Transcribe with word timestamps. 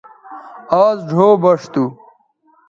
آز 0.83 0.97
ڙھو 1.15 1.27
بݜ 1.41 1.61
تھو 1.73 1.83